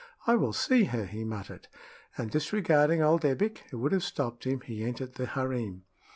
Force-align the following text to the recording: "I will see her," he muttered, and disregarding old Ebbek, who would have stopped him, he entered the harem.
"I 0.25 0.33
will 0.33 0.51
see 0.51 0.85
her," 0.85 1.05
he 1.05 1.23
muttered, 1.23 1.67
and 2.17 2.31
disregarding 2.31 3.03
old 3.03 3.21
Ebbek, 3.23 3.59
who 3.69 3.77
would 3.77 3.91
have 3.91 4.01
stopped 4.03 4.45
him, 4.45 4.61
he 4.61 4.83
entered 4.83 5.13
the 5.13 5.27
harem. 5.27 5.83